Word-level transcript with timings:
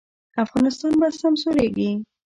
افغانستان 0.43 0.91
به 1.01 1.07
سمسوریږي؟ 1.21 1.91